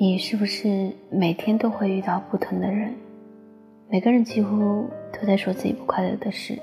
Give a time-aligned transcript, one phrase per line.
[0.00, 2.94] 你是不是每天都会遇到不同的人？
[3.88, 6.56] 每个人几乎都在说自己不快乐的事。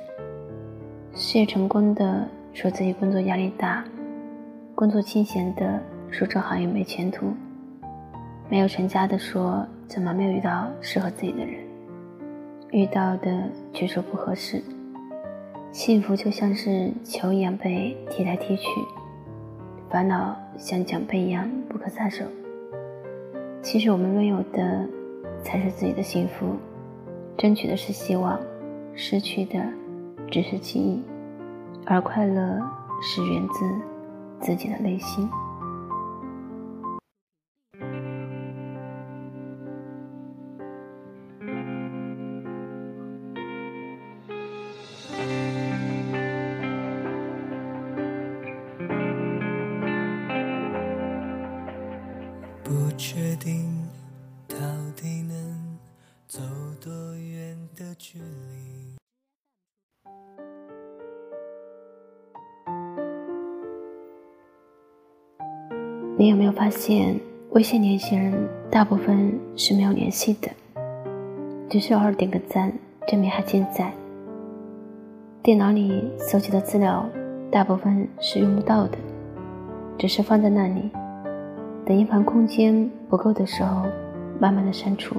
[1.13, 3.83] 事业成功的说自己工作压力大，
[4.73, 7.33] 工作清闲的说这行业没前途，
[8.49, 11.55] 没有成家的说怎么没有遇到适合自己的人，
[12.71, 14.63] 遇到的却说不合适。
[15.73, 18.65] 幸福就像是球一样被踢来踢去，
[19.89, 22.23] 烦恼像奖杯一样不可撒手。
[23.65, 24.87] 其实我们拥有的
[25.43, 26.55] 才是自己的幸福，
[27.35, 28.39] 争取的是希望，
[28.93, 29.59] 失去的
[30.29, 31.01] 只是记忆，
[31.83, 32.61] 而快乐
[33.01, 33.75] 是源自
[34.39, 35.27] 自己的内心。
[52.97, 53.69] 确定
[54.47, 54.55] 到
[54.95, 55.77] 底能
[56.25, 56.41] 走
[56.81, 58.95] 多远的距离。
[66.17, 67.19] 你有没有发现，
[67.51, 68.33] 微信联系人
[68.71, 70.49] 大部分是没有联系的，
[71.69, 72.71] 只是偶尔点个赞，
[73.07, 73.93] 证明还健在。
[75.43, 77.05] 电脑里搜集的资料
[77.51, 78.97] 大部分是用不到的，
[79.97, 80.89] 只是放在那里。
[81.85, 83.83] 等硬盘空间不够的时候，
[84.39, 85.17] 慢慢的删除。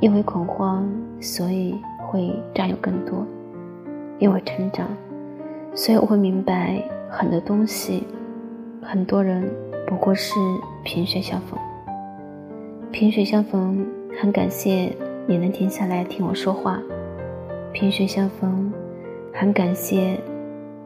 [0.00, 0.88] 因为恐慌，
[1.20, 3.26] 所以会占有更多；
[4.18, 4.86] 因为成长，
[5.74, 8.04] 所以我会明白很多东西，
[8.80, 9.46] 很多人
[9.86, 10.34] 不过是
[10.84, 11.58] 萍水相逢。
[12.90, 13.84] 萍水相逢，
[14.18, 16.80] 很感谢你能停下来听我说话。
[17.72, 18.72] 萍水相逢，
[19.34, 20.18] 很感谢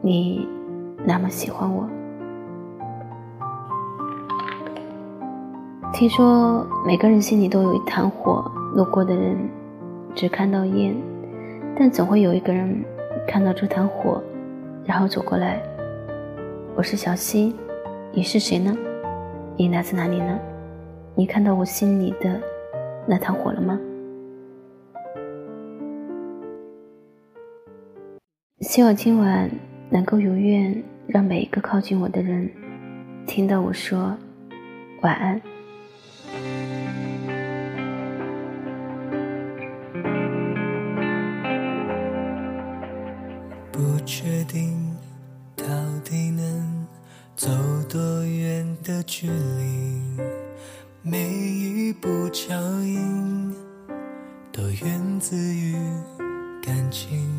[0.01, 0.45] 你
[1.05, 1.87] 那么喜欢我。
[5.93, 8.43] 听说每个人心里都有一团火，
[8.73, 9.37] 路过的人
[10.15, 10.95] 只看到烟，
[11.77, 12.83] 但总会有一个人
[13.27, 14.19] 看到这团火，
[14.83, 15.61] 然后走过来。
[16.75, 17.55] 我是小溪，
[18.11, 18.75] 你是谁呢？
[19.55, 20.39] 你来自哪里呢？
[21.13, 22.41] 你看到我心里的
[23.07, 23.79] 那团火了吗？
[28.61, 29.47] 希望今晚
[29.91, 32.49] 能够如愿，让每一个靠近我的人
[33.27, 34.17] 听到我说
[35.03, 35.39] 晚安。
[48.81, 50.01] 的距离，
[51.01, 53.53] 每一步脚印
[54.51, 55.75] 都源自于
[56.61, 57.29] 感情，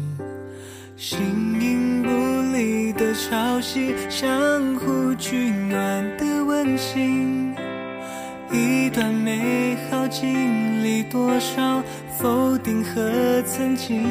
[0.97, 1.19] 形
[1.61, 2.09] 影不
[2.57, 7.55] 离的潮汐，相互取暖的温馨，
[8.53, 11.83] 一段美好经历多少
[12.19, 14.03] 否定和曾经。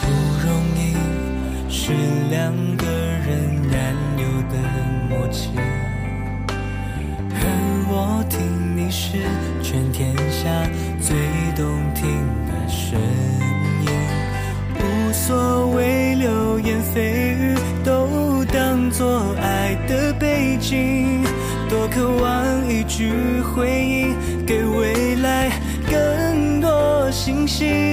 [0.00, 0.06] 不
[0.46, 0.94] 容易
[1.70, 1.92] 是
[2.30, 3.94] 两个人难
[5.08, 5.48] 默契，
[7.30, 7.40] 而
[7.88, 9.16] 我听你是
[9.62, 10.68] 全天下
[11.00, 11.16] 最
[11.56, 11.64] 动
[11.94, 12.06] 听
[12.46, 13.00] 的声
[13.80, 13.88] 音，
[14.76, 21.24] 无所谓流言蜚语，都当作爱的背景，
[21.70, 23.10] 多渴望一句
[23.40, 25.50] 回应，给未来
[25.90, 27.87] 更多信心。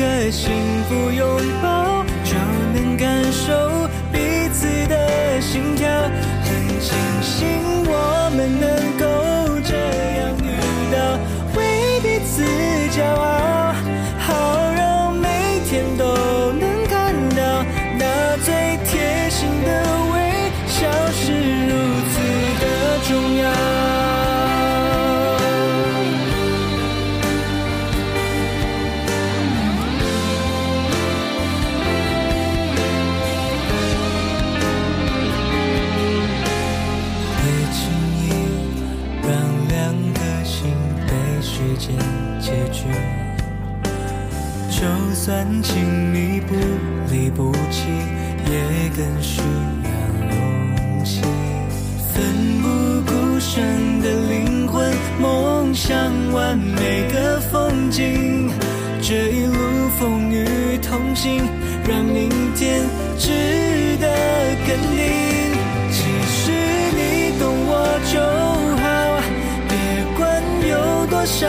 [0.00, 0.69] 开心。
[45.22, 46.54] 算亲密不
[47.12, 47.84] 离不弃，
[48.50, 49.42] 也更需
[49.84, 49.90] 要
[50.34, 51.20] 勇气。
[52.14, 52.24] 奋
[52.62, 52.70] 不。
[53.06, 54.90] 顾身的灵魂，
[55.20, 55.94] 梦想
[56.32, 58.50] 完美的风景。
[59.02, 61.42] 这一路风雨同行，
[61.86, 62.80] 让明天
[63.18, 63.28] 值
[64.00, 64.08] 得
[64.66, 65.00] 肯定。
[65.90, 66.50] 其实
[66.96, 67.72] 你懂我
[68.10, 68.20] 就
[68.80, 68.84] 好，
[69.68, 69.72] 别
[70.16, 71.46] 管有多少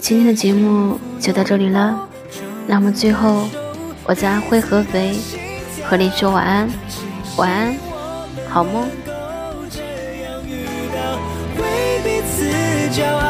[0.00, 2.08] 今天的节目就到这里了。
[2.66, 3.48] 那么最后，
[4.04, 5.16] 我在安徽合肥
[5.84, 6.68] 和你说晚安，
[7.36, 7.76] 晚安，
[8.48, 8.88] 好梦。
[12.90, 13.27] 骄傲。